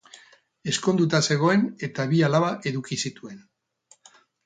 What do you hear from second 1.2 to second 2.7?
zegoen eta bi alaba